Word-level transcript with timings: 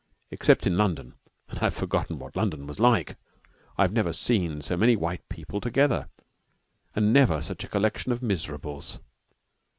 Except 0.31 0.65
in 0.65 0.77
London 0.77 1.13
and 1.47 1.59
I 1.59 1.65
have 1.65 1.75
forgotten 1.75 2.17
what 2.17 2.35
London 2.35 2.65
was 2.65 2.79
like 2.79 3.17
I 3.77 3.83
had 3.83 3.93
never 3.93 4.13
seen 4.13 4.63
so 4.63 4.75
many 4.75 4.95
white 4.95 5.29
people 5.29 5.61
together, 5.61 6.09
and 6.95 7.13
never 7.13 7.39
such 7.43 7.63
a 7.63 7.67
collection 7.69 8.11
of 8.11 8.23
miserables. 8.23 8.97